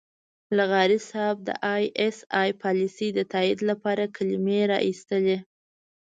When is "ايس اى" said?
2.01-2.49